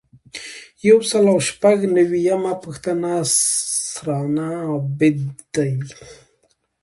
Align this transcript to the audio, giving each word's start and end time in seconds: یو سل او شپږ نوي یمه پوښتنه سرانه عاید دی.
یو 0.87 0.99
سل 1.09 1.23
او 1.33 1.39
شپږ 1.49 1.77
نوي 1.97 2.19
یمه 2.29 2.53
پوښتنه 2.63 3.11
سرانه 3.95 4.49
عاید 4.67 5.17
دی. 5.55 5.73